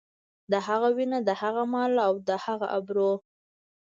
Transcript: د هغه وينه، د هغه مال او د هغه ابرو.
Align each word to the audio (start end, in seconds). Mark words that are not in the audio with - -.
د 0.51 0.53
هغه 0.67 0.89
وينه، 0.97 1.17
د 1.27 1.29
هغه 1.41 1.63
مال 1.73 1.93
او 2.07 2.13
د 2.27 2.29
هغه 2.45 2.67
ابرو. 2.77 3.11